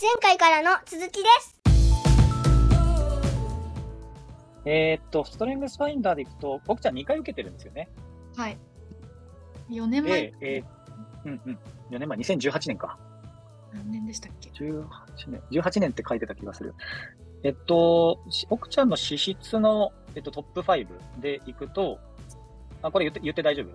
[0.00, 1.54] 前回からの続きです。
[4.64, 7.88] えーっと、ストレングスファインダーでいくと、僕ちゃん2回受けてるんですよね。
[8.34, 8.58] はい。
[9.70, 11.58] 4年前で、、えーうんうん。
[11.90, 12.98] 4年前、2018年か。
[13.72, 14.84] 何年でしたっけ？18
[15.28, 16.74] 年、18年って書いてた気がする。
[17.44, 20.86] えっと、し奥ちゃんの資質の、えっと、トップ5
[21.20, 22.00] でいくと、
[22.82, 23.68] あ、これ言って、言って大丈夫？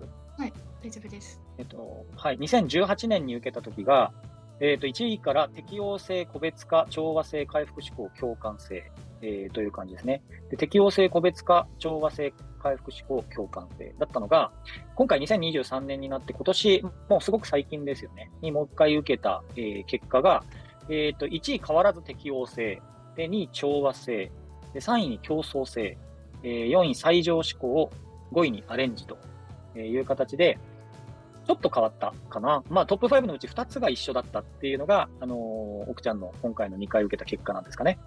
[0.82, 1.40] 大丈夫です。
[1.56, 4.12] えっと、はい、2018年に受けた時が、
[4.60, 8.90] えっと、1位から適応性、個別化、調和性、回復思考、共感性、
[9.22, 10.22] えーという感じですね。
[10.50, 12.32] で適応性、個別化、調和性、
[12.62, 14.52] 回復思考、共感性だったのが、
[14.94, 20.44] 今回2023年になって、今年、もうすごく最近ですよね、にもう一回受けた、えー結果が、
[20.90, 22.82] えっと、1位変わらず適応性、
[23.16, 24.30] で2位調和性、
[24.74, 25.96] で3位に競争性、
[26.42, 27.90] えー4位最上思考、
[28.32, 29.16] 5位にアレンジと
[29.78, 30.58] いう形で、
[31.50, 32.62] ちょっと変わったかな。
[32.70, 37.98] まあトップ5のうち2つが一緒だったっていうのが、あのー奥ちゃんの今回の2回受けた結果なんですかね。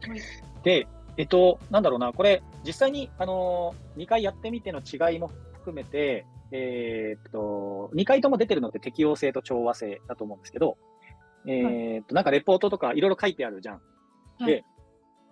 [0.00, 0.20] はい
[0.62, 10.78] で、えっと、なんだろうな、これ、実際に、あのー、2回やってみての違いも含めて、えーっと、2回とも出てるのって適応性と調和性だと思うんですけど、
[11.46, 13.74] えーっと、なんかレポートとかいろいろ書いてあるじゃん。
[13.74, 13.80] は
[14.42, 14.64] いで、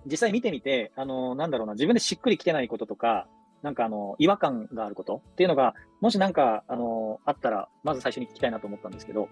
[0.07, 3.27] 実際見てみて、あのーなんだろうな、自分でしっくりきてないこととか、
[3.65, 9.31] なんかあの、違和感があることっていうのが、もしなんか、あのーあったら、まず最初に聞きたいなと思ったんですけど、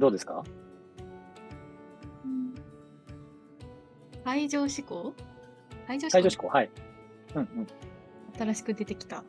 [0.00, 0.42] どうですか？
[4.24, 5.14] 最上志向？
[5.86, 6.70] 最上最上志向、はい。
[7.36, 7.66] うんうん。
[8.36, 9.22] 新しく出てきた。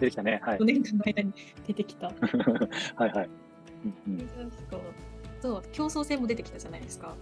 [0.00, 0.40] 出てきたね。
[0.42, 0.64] はい5。
[0.64, 1.32] 年間の間に
[1.66, 2.06] 出てきた。
[2.96, 3.30] はいはい。
[4.06, 7.14] うんう競争性も出てきたじゃないですか。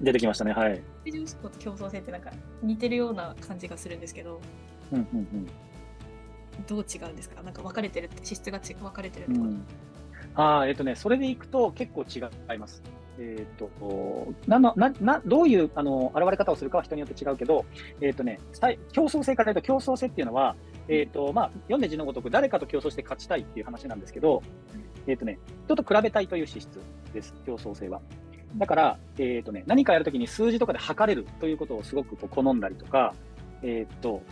[0.00, 0.52] 出てきましたね。
[0.52, 0.82] はい。
[1.04, 4.40] 最上志向と競争性ってなんか似てるような感じがするんですけど、
[4.92, 5.48] うんうん
[6.66, 7.42] どう違うんですか？
[7.42, 9.32] なんか分かれてるって、資質がち分かれてると？
[9.32, 9.66] うん、
[10.34, 12.20] ああ、えっ、とね、それでいくと結構違
[12.54, 12.82] います。
[13.18, 17.66] えっ、と、なの、な、な、どういう、あの、現れ方をするかは人によって違うけど、
[18.00, 18.40] えっ、とね、
[18.92, 20.56] 競争性から言うと、競争性っていうのは、
[20.88, 24.42] えっ、と、まあ、読んで字のごとく、誰かと競争して勝ちたいっていう話なんですけど、
[25.06, 26.80] えっ、とね、人と比べたいという資質
[27.12, 28.00] です、競争性は。
[28.56, 33.14] だから、えっ、とね、何かやるときに数字とかで測れるということをすごくこう好んだりとか、
[33.62, 34.22] えっ、と、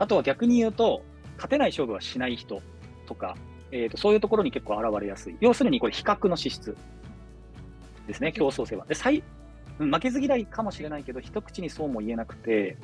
[0.00, 1.02] あとは逆に言うと、
[1.36, 2.60] 勝てない勝負はしない人
[3.06, 3.36] とか、
[3.70, 5.36] えー、とそういうところに結構現れやすい。
[5.40, 6.74] 要するにこれ比較の資質
[8.06, 8.86] ですね、競争性は。
[8.86, 9.22] で最
[9.78, 12.78] うん負けず嫌いかもしれないけど、一口にそうも言えなくて、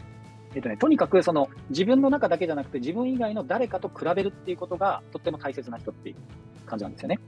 [0.55, 6.17] えっとね、とにかくその自分の中だけじゃなくて、自分以外の誰かと比べるっていうことがとっても大切な人っていう
[6.67, 7.19] 感じなんですよね。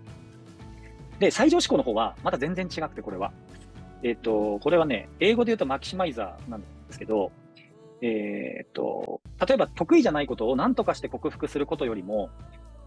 [1.19, 3.33] で、最上志向の方はまた全然違くて、これは。
[4.03, 7.33] えっ、と、これはね、英語で言うと maximizer なんですけど、
[8.01, 12.31] えっ、と、例えば得意じゃないことを何とかして克服することよりも、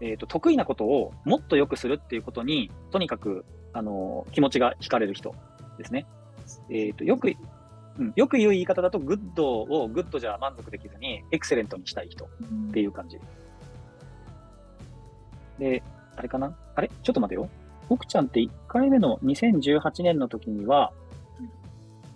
[0.00, 5.34] えっ、と、得意なことをもっと良くするっていうことに、とにかく、あの、気持ちが惹かれる人
[5.78, 6.06] ですね。
[6.70, 7.32] えっ、と、よく、
[7.98, 12.28] うん、よく言う言い方だと、 good を good じゃ満足できずに、 excellent にしたい人っ
[12.72, 13.18] ていう感じ。
[15.58, 15.82] で、
[16.16, 16.56] あれかな？
[16.74, 16.90] あれ？
[17.02, 17.48] ちょっと待てよ。
[17.88, 20.92] 僕ちゃんって1回目の2018年の時には
[21.38, 21.50] うん、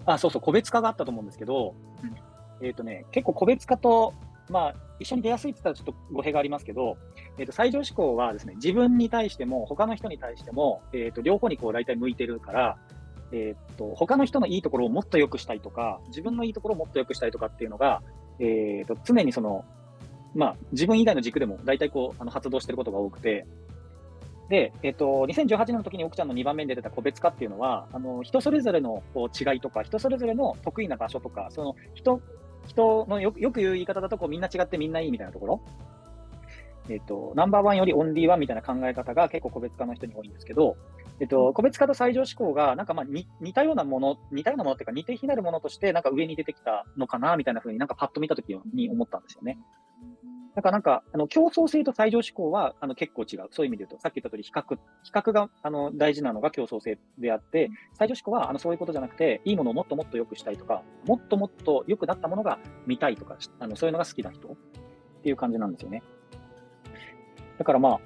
[0.07, 2.17] あ、そうそう、個別化があったと思うんですけどうん、
[2.61, 4.15] えっ、とね、結構個別化と、
[4.49, 6.97] まあ、一緒に出やすいって言ったらちょっと語弊がありますけど、
[7.39, 12.79] えっ、と、最上志向はですね、自分に対しても、他の人に対しても、えっ、と、両方にこう大体向いてるから、
[13.33, 18.03] えっ、と、他の人のいいところをもっと良くしたいとか、自分のいいところをもっと良くしたいとかっていうのが、
[18.39, 19.65] えっ、と、常にその、
[20.35, 23.47] まあ、自分以外の軸でも大体こう、あの発動してることが多くて、
[24.49, 32.21] で、えっ、と、2018年の時に奥ちゃんの2番目に出てた個別化っていうのは、あの、人それぞれのこう違いとか、人それぞれの得意な場所とか、その人、
[32.67, 35.61] 人のよくよく言う言い方だとこう、みんな違ってみんないいみたいなところ？
[36.89, 40.77] えっ、と、ナンバーワンよりオンリーワンみたいな考え方が結構個別化の人に多いんですけど、
[41.19, 49.59] えっと、個別化と最上志向が、なんかまあ似似たようなもの、似たようなものっていうか、似て非なるものとして、なんか上に出てきたのかな、みたいな風になんかパッと見たときに思ったんですよね。
[50.57, 53.49] だからなんか、あの、競争性と最上志向は、あの、結構違う。
[53.51, 64.53] そういう意味で言うと、さっき言った通り、比較、比較が、あの、大事なのが競争性であって、最上志向は、あの、そういうことじゃなくて、いいものをもっともっと良くしたいとか、もっともっと良くなったものが見たいとか、あの、そういうのが好きな人っ
[65.23, 66.03] ていう感じなんですよね。
[67.59, 68.01] だからまあ、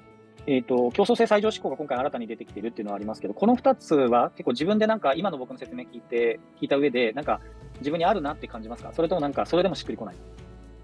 [0.45, 7.39] えっ、と、競争性最上志向が今回新たに出てきているっていうのはありますけど、この2つは結構自分でなんか今の僕の説明聞いて、聞いた上で、なんか
[7.79, 8.91] 自分にあるなって感じますか？
[8.93, 10.15] それともなんかそれでもしっくりこない？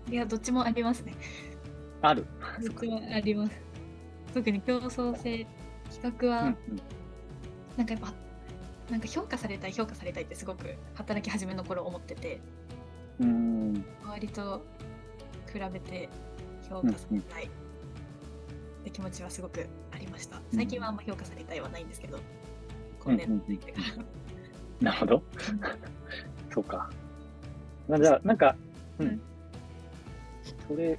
[0.10, 1.14] いや、どっちもありますね。
[2.02, 2.26] ある。
[3.14, 3.52] あります。
[4.34, 5.48] 特に競争性、比
[6.02, 6.56] 較は、うんうん
[7.78, 8.12] なんかやっぱ、
[8.90, 12.42] なんか評価されたい、評価されたいってすごく働き始めの頃思ってて、
[13.20, 13.86] うーん。
[14.04, 14.66] 周りと
[15.54, 16.10] 比べて
[16.68, 17.50] 評価されたいっ
[18.84, 20.42] て気持ちはすごくありました。
[20.52, 22.18] 最近はあんま評価されたいはないんですけど、
[23.00, 23.82] こうね、うんうんうんってか
[24.82, 25.24] らなるほど。
[26.52, 26.90] そうか。
[27.88, 28.56] なじゃあ、なんか、
[28.98, 29.22] ううんん。
[30.68, 30.98] それ、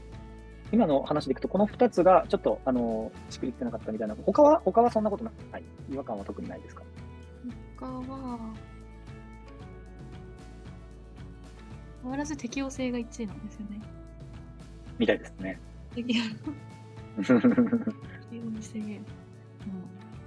[0.72, 5.34] 今の話でいくと、この2つがちょっと、あの、しくりってなかったみたいな、他は、他はそんなことない。
[5.90, 6.82] 違和感は特にないですか？
[7.78, 8.38] 他は
[12.02, 13.80] 変わらず適応性が1位なんですよね。
[14.98, 15.58] みたいですね。
[15.94, 16.22] 適応。
[18.60, 19.06] 性、うん、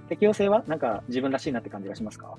[0.08, 2.34] 適応性はなんか自分らしいなって感じがしますか？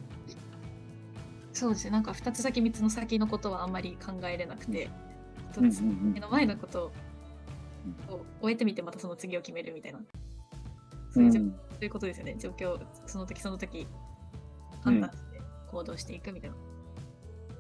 [1.54, 1.92] そうですね。
[1.92, 6.92] なんか2つ先3つの先のことはあんまり考えれなくて、うんうん一つ目の前のことを
[8.42, 10.00] 終えてみてまたその次を決めるみたいな。
[11.12, 12.36] そういうそういうことですよね。
[12.40, 13.88] 状況、その時その時
[14.82, 16.56] 判断して行動していくみたいな。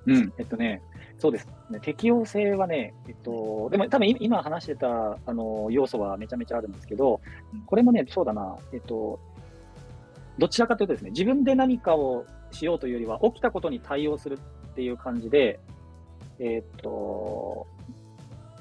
[0.05, 0.81] うん、えっとね、
[1.17, 1.47] そうです。
[1.69, 7.21] ね、適応性はね、えっと、でも多分い今話してたあの要素はめちゃめちゃあるんですけど
[7.53, 9.19] うん、これもね、そうだな、えっと、
[10.37, 14.39] どちらかというとですね、自分で何かをしようというよりは、起きたことに対応する
[14.71, 15.59] っていう感じで、
[16.39, 17.67] えっと、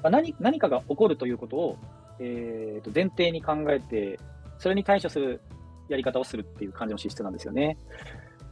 [0.03, 1.77] まあ何何かが起こるということを、
[2.19, 4.19] えっと前提に考えて、
[4.59, 5.41] それに対処する
[5.89, 7.77] やり方をするっていう感じの資質なんですよね。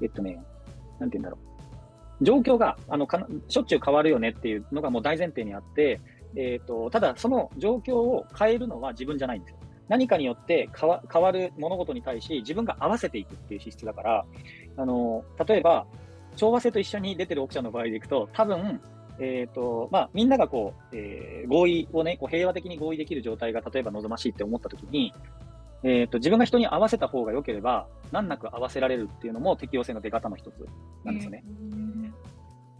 [0.02, 0.42] えっとね、
[1.00, 1.38] なんて言うんだろ
[2.20, 2.24] う。
[2.24, 6.00] 状況があのかしょっちゅう変わるよねっていうのがもう大前提にあって、
[6.36, 9.58] えー、とただ、その状況を変えるのは自分じゃないんですよ。
[9.90, 14.26] 何かによって変わ変わる物事に対し自分が合わせていくっていう資質だから、
[14.78, 15.86] あの例えば、
[16.36, 18.80] 調和性と一緒に出てる奥ちゃんの場合でいくと、多分
[19.24, 25.14] えーとまあ、みんながこう、えー合意をね、こう平和的に合意できる状態が例えば望ましいって思ったときに、
[25.84, 30.66] えー、と自分が人に合わせた方が良ければ、難なく合わせられるっていうのも適応性の出方の一つ
[31.04, 31.44] なんですよね。
[31.46, 32.14] うん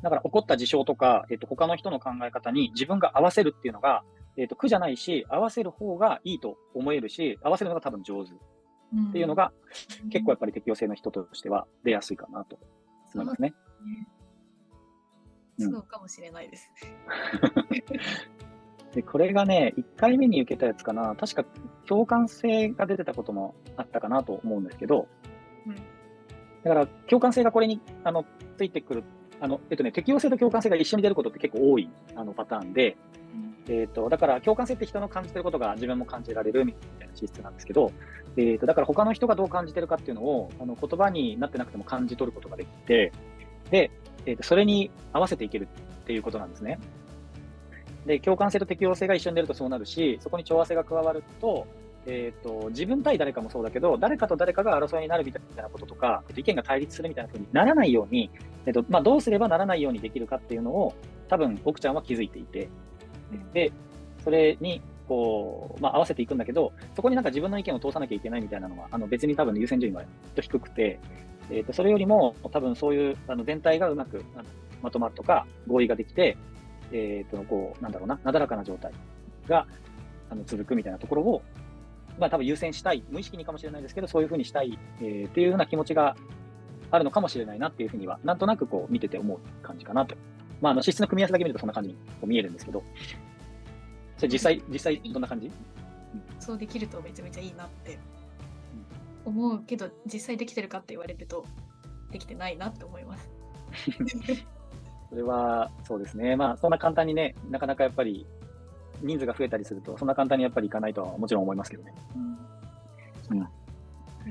[0.02, 4.04] だから起こった事象とか、えっと他の人の考え方に自分が合わせるっていうのが、
[4.36, 9.52] えっと苦じゃないし、合わせる方がいいと思えるし、合わせるのが多分上手っていうのが、
[10.12, 12.58] 結構やっぱり適応性の人としては出やすいかなと
[13.14, 13.54] 思いますね。
[13.82, 14.21] うん
[15.60, 16.70] そうかもしれないです。
[18.94, 21.46] で、これがね、1回目に受けたやつかな、確か
[21.88, 25.08] 共感性が出てたこともあったかなと思うんですけど、
[25.66, 25.76] うん。
[25.76, 25.82] だ
[26.64, 28.26] から共感性がこれにあの
[28.58, 29.04] ついてくる、
[29.40, 32.98] あのえっとね、適応性と共感性が一緒に出ることって結構多いあのパターンで、
[33.68, 37.92] えー、とだから共感性って人の感じてることが自分も感じられるみたいな資質なんですけど、
[38.36, 43.12] えー、とだから他の人がどう感じてるかっていうのをあの言葉になってなくても感じ取ることができて、
[43.70, 43.92] で、
[44.26, 45.68] えー、とそれに合わせていける
[46.02, 46.80] っていうことなんですね。
[48.06, 51.68] で、共感性と適応性が一緒に出るとそうなるし、そこに調和性が加わると、
[52.08, 58.32] えー、と自分対誰かもそうだけど、誰かと誰かが争いになるみたいなこととか、意見が対立するみたいな風にならないように、
[58.66, 60.96] えーとまあ、どうすればならないようにできるかっていうのを、
[61.28, 62.70] 多分奥ちゃんは気づいていて、
[63.54, 63.72] で、
[64.24, 71.00] それにこう、まあ、合わせていくんだけど、そこになんか自分の意見を通さなきゃいけないみたいなのは、あの別に多分優先順位はきっと低くて、
[71.52, 74.24] えー、とそれよりも多分そういうあの全体がうまく
[74.82, 76.38] まとまるとか合意ができて、
[76.92, 78.94] えー、とこうなんだろうな、なだらかな状態
[79.48, 79.68] が
[80.30, 81.42] あの続くみたいなところを、
[82.18, 86.16] まあ多分優先したい、無意識にかもしれないですけど、そういうふうにしたい、えーっていうような気持ちが
[86.90, 90.16] あるのかもしれないなっていうふうには、なんとなくこう見てて思う感じかなと。
[90.62, 92.84] まあ、あの資質の組み合わせだけ見るとそんな感じに見えるんですけど、
[94.18, 95.52] それ実際、実際どんな感じ？
[96.40, 97.98] そうできるとめちゃめちゃいいなって
[99.26, 101.46] 思うけど、実際できてるかって言われると、
[102.12, 103.30] できてないなって思います。
[105.10, 106.36] それは、そうですね。
[106.36, 108.26] まあ、そんな簡単にね、なかなかやっぱり、
[109.02, 111.94] 人数が増えたりすると、そんな簡単にやっぱりいかないとはもちろん思いますけどね。
[112.16, 112.38] うん
[113.40, 113.46] ま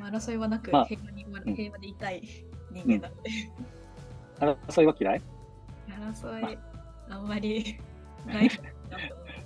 [0.06, 2.22] あ争いはなくまあ平和に、うん平和でいたい
[2.70, 3.30] 人間なので、
[4.68, 5.22] 争いは嫌い？
[5.88, 6.58] 争い
[7.08, 7.78] あんまり
[8.26, 8.50] ない。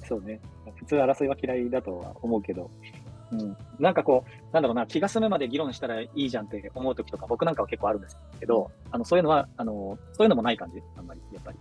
[0.07, 0.41] そうね。
[0.77, 2.71] 普通争いは嫌いだとは思うけど、
[3.33, 11.59] うん、なんかこう、なんだろうな、気が済むまで議論したらいいじゃんって思うときとか、僕なんかは結構あるんですけど、あのそういうのは、あのそういうのもない感じ、あんまり、やっぱり。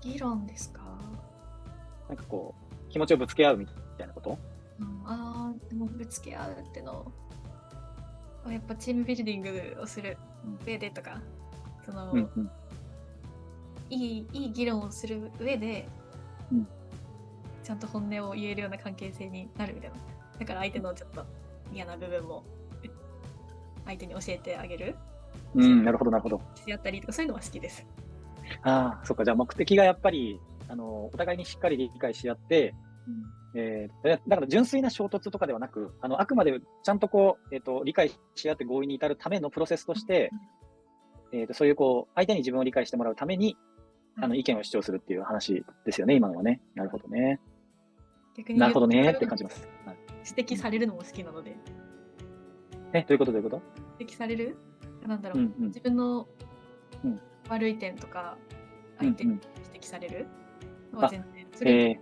[0.00, 0.80] 議論ですか、
[2.08, 2.54] なんかこ
[2.88, 3.66] う、気持ちをぶつけ合うみ
[3.98, 4.38] たいなこと？
[4.80, 7.12] うん、ああ、でもぶつけ合うっての
[8.44, 10.16] はやっぱチームビルディングをする
[10.64, 11.20] 上でとか、
[11.84, 12.50] その、うんうん。
[13.90, 15.88] いいいい議論をする上で、
[16.52, 16.68] うん。
[17.64, 19.96] ちゃんと本音を言えるような関係性になるみたいな。
[20.38, 21.24] だから相手のちょっと
[21.72, 22.44] 嫌な部分も
[22.82, 22.90] え
[23.86, 24.96] 相手に教えてあげる
[25.54, 26.40] うん、なるほど、なるほど。
[26.54, 27.86] し合ったりとかそういうのは好きです。
[28.62, 32.74] ああ、そっか、じゃあ目的がやっぱり、あの、お互いにしっかり理解し合って、
[33.54, 40.30] えーだだから純粋な衝突とかではなく、あのあくまでちゃんとこう、えー、と理解し合って合意に至るためのプロセスとして、
[41.32, 43.56] えー、とそういうこう相手に自分を理解してもらうために、
[44.20, 46.60] あの意見を主張するっていう話ですよね、今のはね。
[46.74, 47.40] なるほどね。
[48.36, 49.66] 逆になるほどねって感じます。
[49.86, 49.96] はい、
[50.28, 51.56] 指摘されるのも好きなので、
[52.92, 53.32] え、どういうこと？
[53.32, 53.62] どういうこと？
[53.98, 54.56] 指摘される？
[55.06, 55.66] なんだろう、うんうん。
[55.68, 56.26] 自分の
[57.04, 57.20] うん。
[57.48, 58.36] 悪い点とか
[59.00, 59.38] うん相手に
[59.72, 60.26] 指摘される？
[60.92, 62.00] のは全然それ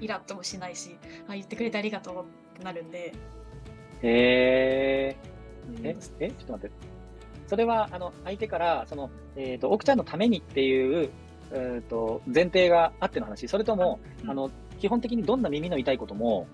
[0.00, 6.74] イラッともしないし、あ言ってくれてありがとうってなるんで、ー、えー、え、え、ちょっと待って。
[7.46, 11.10] それは、あの、相手から、その、えっ、と、奥ちゃんのためにっていう、
[11.52, 14.30] えー、と前提があっての話、それとも、うん。
[14.30, 16.46] あの、基本的にどんな耳の痛いことも、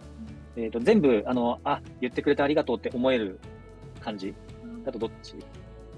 [0.57, 3.38] えっ、と、全部、あの、あ、言ってくれてありがとうって思える
[4.00, 4.35] 感じ？
[4.85, 5.37] だとどっち？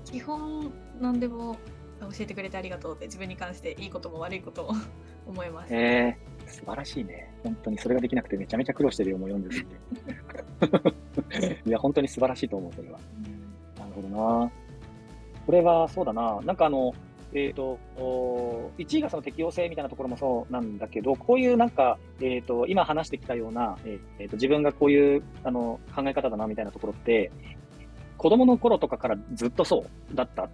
[0.05, 1.57] 基本何でも
[2.01, 4.73] 教えてくれてありがとうって自分に関していいことも悪いことも
[5.27, 5.75] 思います。
[5.75, 7.33] えー、素晴らしいね。
[7.45, 11.61] 本当にそれができなくてめちゃめちゃ苦労してるよ、もう読んでるんで。
[11.67, 12.99] いや、本当に素晴らしいと思う、それは。
[13.79, 14.51] なるほどな。
[15.47, 16.41] これはそうだな。
[16.43, 16.93] なんかあの、
[17.35, 27.31] えっ、と、1位がその適用性みたいなところもそうなんだけど、こういうなんか、えっ、と、今話してきたような、えーと、自分がこういうあの考え方だなみたいなところって、
[28.19, 30.49] 子供の頃とかからずっとそうだった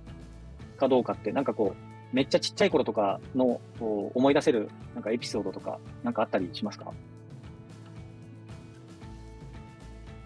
[0.77, 6.93] かどうかって、なんかこう、めっちゃちっちゃい頃とかの思い出せるなんかエピソードとか、なんかあったりしますか？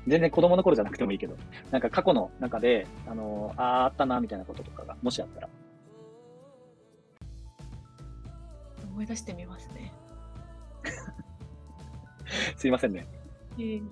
[0.07, 1.37] 全然子供の頃じゃなくてもいいけど、
[1.71, 5.49] なんか過去の中で、あのああ、あったな、みたいなこととかが、もしあったら。
[8.93, 9.93] 思い出してみますね。
[12.57, 13.07] すいませんね。
[13.59, 13.83] ええ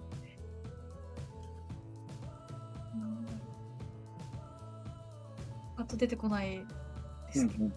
[5.76, 6.59] あと出てこない
[7.33, 7.71] ですね。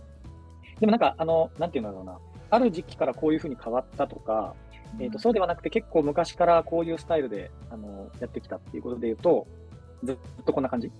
[0.79, 2.19] でもなんか、あの、なんていうんだろうな。
[2.49, 4.55] ある時期からこういうふうに変わったとか、
[4.99, 9.47] えっ、と、そうではなくて結構昔からこういうスタイルで、あの、やってきたっていうことで言うと、
[10.03, 10.91] ずっとこんな感じ？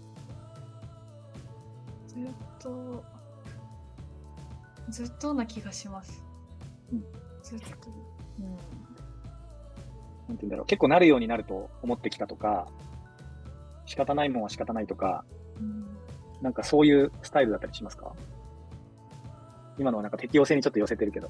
[2.08, 2.20] ずっ
[2.60, 3.04] と、
[4.90, 6.24] ずっとな気がします。
[6.92, 7.04] うん
[7.42, 7.66] ずっと。
[8.40, 8.46] うん。
[8.56, 8.68] なんて
[10.28, 10.66] 言うんだろう。
[10.66, 12.68] 結構なるようになると思ってきたとか、
[13.86, 15.26] 仕方ないもんは仕方ないとか、
[15.60, 15.84] うん
[16.42, 18.14] なんかそういうスタイルだったりしますか？
[19.78, 21.30] 今のはなんか適応性にちょっと寄せてるけど。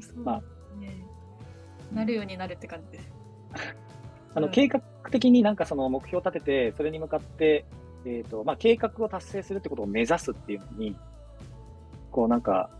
[0.00, 0.94] そうまあね。
[1.92, 3.12] なるようになるって感じです。
[4.34, 7.64] あの、うん計画的になんかその目標を立てて、それに向かって、
[8.04, 10.96] えっ、と、まあ、計画を達成するってことを目指すっていうのに、
[12.10, 12.70] こうなんか、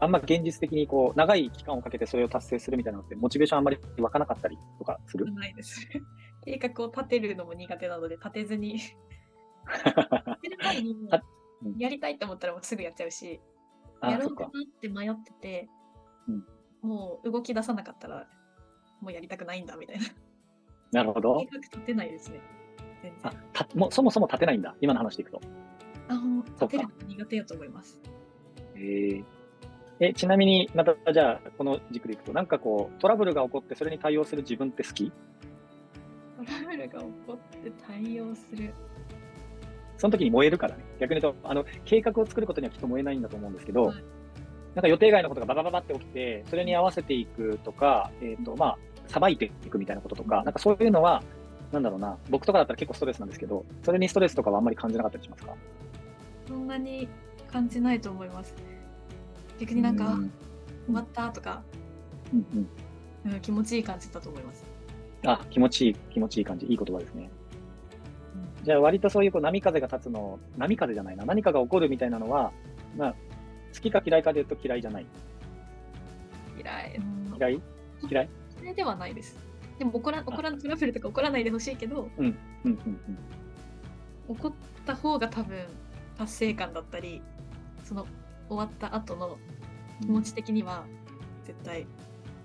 [0.00, 5.32] あんま現実的にこう、長い期間をかけてそれを達成するみたいなのって、モチベーションあんまり湧かなかったりとかする？
[5.32, 5.86] ないです。
[6.44, 8.74] 計画を立てるのも苦手なので、立てずに。
[8.74, 8.94] 立
[10.42, 11.22] てる前に もあ
[11.62, 13.40] うんやりたいって思ったらもうすぐやっちゃうし、
[14.00, 14.42] あやろうっか。
[14.44, 15.68] なって迷ってて、
[16.28, 16.44] うん
[16.82, 18.28] もう動き出さなかったら、
[19.00, 20.04] もうやりたくないんだみたいな。
[20.92, 21.46] なるほど計。
[21.50, 22.40] 画立てないですね。
[23.02, 24.76] 全あ然。、たもうそもそも立てないんだ。
[24.82, 25.40] 今の話でいくと。
[26.08, 28.02] あ、もう立てるの苦手やと思います。
[28.74, 29.24] へー。
[30.00, 35.12] え、ちなみに、また、じゃあ、この軸でいくと、なんかこう、トラブルが起こって、それに対応する自分って好き？
[36.36, 38.74] トラブルが起こって対応する。
[39.96, 40.84] その時に燃えるからね。
[40.98, 44.04] 逆に言うと、あの、計画を作ることにはきっと燃えないんだと思うんですけど、はい。
[44.74, 51.22] なんか予定外のことがババババって起きて、それに合わせていくとか、えっ、と、まあ、さばいていくみたいなこととか、なんかそういうのは、
[51.70, 55.54] なんだろうな、僕とかだったら結構ストレスなんですけど、それにストレスとかはあんまり感じなかったりしますか？
[56.48, 57.08] そんなに
[57.54, 58.52] 感じないと思います。
[59.60, 60.32] 逆になんか、あうん
[60.86, 61.62] 終わったとか、
[62.32, 62.46] うん
[63.24, 63.32] うん。
[63.32, 64.64] うん、気持ちいい感じだと思います。
[65.24, 66.66] あ、気持ちいい、気持ちいい感じ。
[66.66, 67.30] いい言葉ですね。
[68.64, 72.52] じゃあ割とそういうこう波風が立つの、波風じゃないな、何かが起こるみたいなのは、
[72.96, 73.14] まあ、
[73.72, 75.06] 好きか嫌いかで言うと嫌いじゃない。
[76.60, 76.96] 嫌い。
[76.96, 77.62] うん嫌い？
[78.10, 78.28] 嫌い？
[78.62, 79.38] 嫌いではないです。
[79.78, 82.78] でも起こら起こらトラブルとか起こらないでほしいけど、うんうん
[84.28, 84.36] うん。
[84.36, 84.52] 起こっ
[84.84, 85.56] た方が多分
[86.18, 87.22] 達成感だったり、
[87.84, 88.06] その
[88.48, 89.38] 終わった後の
[90.00, 90.84] 気持ち的には
[91.44, 91.86] 絶対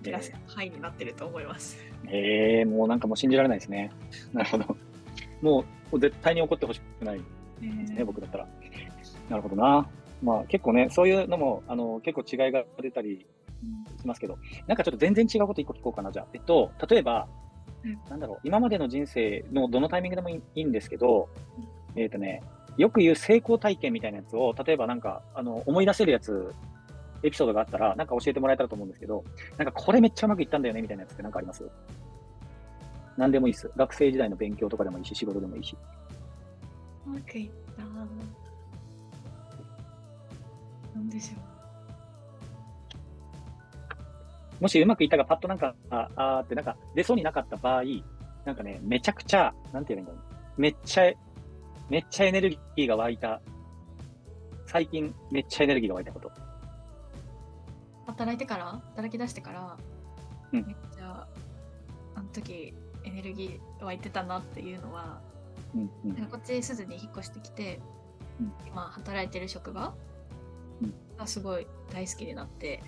[0.03, 1.77] プラスハイになってると思います。
[2.07, 3.91] ええもうなんかもう信じられないですね。
[4.33, 4.77] なるほど。
[5.41, 7.23] もう絶対に怒ってほしくないで
[7.87, 8.47] すね、僕だったら。
[9.29, 9.87] なるほどな。
[10.21, 13.25] まあ結構ね、そういうのも、あの、結構違いが出たり
[13.99, 16.27] しますけど、なんかちょっと全然違うこと一個聞こうかな、じゃあ。
[16.33, 17.27] えっと、例えば、
[17.83, 21.29] うんなんだろう、今までの人生のどのタイミングでもいいいいんですけど、
[21.95, 22.43] えっとね、
[22.79, 26.53] よく言う成功体験みたいなやつを、例えばなんか、あの、思い出せるやつ、
[27.23, 29.25] エピソードがあったら、なんか教えてもらえたらと思うんですけど、
[29.57, 31.69] なんかこれめっちゃうまくいったんだよね、みたいなやつってなんかあります？
[33.17, 33.69] 何でもいいです。
[33.75, 35.75] 学生時代の勉強とかでもいいし、仕事でもいいし。
[37.05, 37.83] うまくいった？
[37.83, 37.89] な
[41.01, 41.39] んでしょ
[44.59, 44.61] う。
[44.61, 47.83] もしうまくいったがパッとなんか、ああーってなんか出そうになかった場合、
[48.45, 50.21] なんかね、めちゃくちゃ、なんて言うんだろう。
[50.61, 51.11] めっちゃ、
[51.89, 53.41] めっちゃエネルギーが湧いた。
[54.67, 56.31] 最近、めっちゃエネルギーが湧いたこと。
[58.05, 59.77] 働いてから働き出してから、
[60.53, 60.65] うん。
[60.65, 61.27] めっちゃ
[62.15, 65.21] あの時エネルギー湧いてたなっていうのは
[65.75, 66.15] うんうん。
[66.27, 67.79] こっちすずに引っ越してきて
[68.39, 68.53] うん。
[68.67, 69.93] 今働いてる職場
[70.81, 70.93] うん。
[71.17, 72.83] がすごい大好きになって、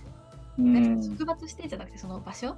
[0.58, 1.04] うん。
[1.04, 2.56] 職場としてじゃなくてその場所、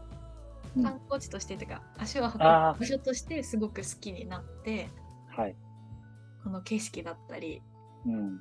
[0.76, 0.84] うん。
[0.84, 4.90] 観光地としてというか足を運ぶ場所としてすごく好きになって
[5.28, 5.56] はい。
[6.44, 7.62] この景色だったり
[8.06, 8.40] うん。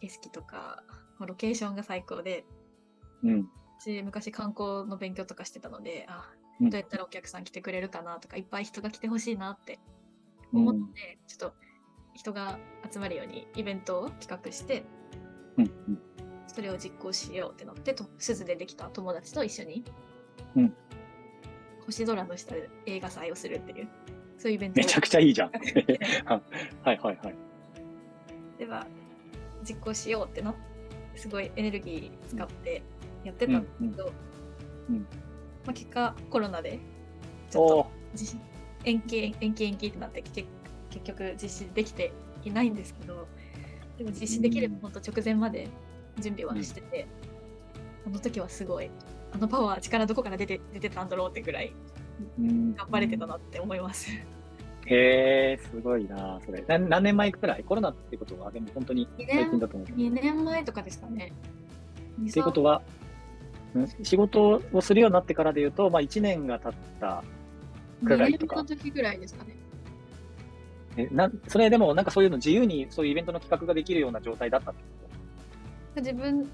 [0.00, 0.82] 景色とか
[1.20, 2.44] ロケーションが最高で
[3.22, 3.48] うん。
[3.78, 9.78] 私昔観光の勉強とかしてたのであうんどうやったらお客さん来てくれるかなとかいっぱい人が来てほしいなって
[10.52, 11.54] 思って、ちょっと
[12.12, 12.58] 人が
[12.92, 14.84] 集まるようにイベントを企画して
[15.56, 15.64] うん。
[15.64, 15.98] うん。
[16.46, 19.84] それを実行しようってなってと鈴でできた友達と一緒に、
[20.56, 20.74] うん
[21.86, 23.88] 星空の下で映画祭をするっていう
[24.40, 24.80] そういうイベント。
[24.80, 25.50] をめちゃくちゃいいじゃん。
[26.24, 26.40] はい
[26.84, 27.34] はいはい。
[28.58, 28.86] では
[29.62, 30.54] 実行しようってな
[31.14, 32.82] すごいエネルギー使って
[33.22, 34.12] やってたんだけど、
[34.88, 35.02] うんうん。
[35.02, 35.06] ま
[35.68, 36.78] あ、結果コロナで
[37.50, 37.90] ちょっと
[38.84, 40.48] 延期延期延期ってなって結
[40.88, 42.10] 結局実施できて
[42.42, 43.28] いないんですけど。
[43.98, 44.80] でも実施できればうん。
[44.80, 45.68] 本当直前まで
[46.18, 47.06] 準備はしてて、
[48.06, 48.90] あの時はすごい。
[49.32, 51.99] あのパワー力どこから出て出てたんだろうってぐらいうん
[52.38, 54.10] 頑張れてたなって思います。
[54.86, 56.62] へえ、すごいな、それ。
[56.66, 57.64] な何年前くらい？
[57.64, 59.98] コロナってことは、でも本当に2最近年だと思うけど。
[59.98, 61.32] 2年前とかですかね。
[62.28, 62.82] っていうことは、
[63.78, 67.22] ん仕事をするようになってからで言うと、まあ、1年が経った
[68.04, 69.56] くらいとか2年の時ぐらいですかね。
[70.96, 76.48] えなそれでも、なんかそういうの自由にそういうイベントの企画ができるような状態だったってこ自分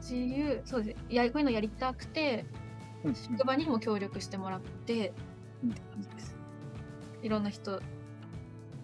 [0.00, 2.65] 自由そうですやこういうのやりたくてと、
[3.06, 5.12] うん職場にも協力してもらって
[5.64, 5.74] うん。
[7.22, 7.44] いろん。
[7.44, 7.80] な人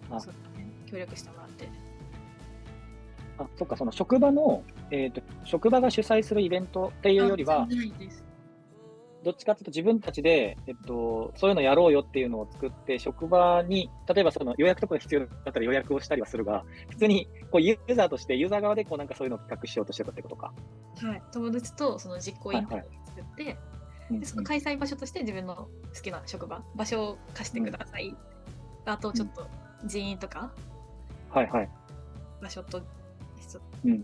[0.09, 0.35] あそね
[0.85, 1.69] 協力してもらって
[3.37, 7.67] あそっか、その職場の、えーと、職場が主催するイベントっていうよりは
[9.23, 19.07] どっちかっていうと自分たちで、えっと、そういうのやろうよっていうのを作って、職場に、例えばその予約とかが必要だったら予約をしたりはするが、普通にこうユーザーとして、ユーザー側でこうなん。
[19.07, 20.53] かそういうのを企画しようとしてたってことか。
[20.97, 25.69] はい友達とその実行委員会を作って、うんでその開催場所として自分の好
[26.01, 28.15] きな職場場所を貸してください、
[28.85, 29.47] あとちょっと
[29.85, 30.51] 人員とか
[31.29, 31.69] はいはい。
[32.41, 32.81] 場所と
[33.83, 34.03] 備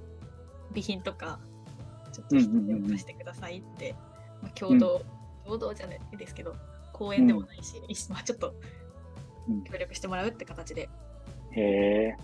[0.76, 1.40] 品とか
[2.14, 3.96] ちょっと人手を貸してくださいって、
[4.42, 5.02] まあ、共同、
[5.44, 6.56] 共同じゃないですけど
[6.94, 8.54] 公園でもないし、まあ、ちょっと
[9.48, 9.64] うん。
[9.64, 10.90] 協力してもらうって形で。
[11.52, 12.16] へえ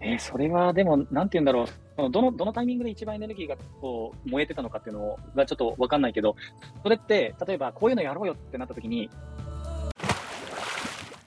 [0.00, 1.66] ーそれはでも、なんて言うんだろう。
[2.08, 6.36] どの、どのタイミングで一番エネルギーがこう燃えてたのかっていうのがちょっとわかんないけど、
[6.82, 9.10] それって、例えばこういうのやろうよってなった時に、